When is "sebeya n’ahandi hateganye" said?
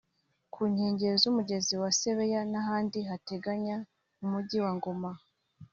1.99-3.75